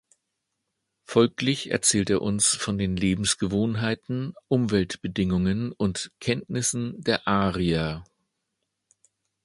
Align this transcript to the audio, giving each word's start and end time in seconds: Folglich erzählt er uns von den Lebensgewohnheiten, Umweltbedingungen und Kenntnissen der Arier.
Folglich 1.03 1.69
erzählt 1.69 2.09
er 2.09 2.23
uns 2.23 2.47
von 2.55 2.79
den 2.79 2.97
Lebensgewohnheiten, 2.97 4.33
Umweltbedingungen 4.47 5.71
und 5.73 6.11
Kenntnissen 6.19 6.99
der 7.03 7.27
Arier. 7.27 8.03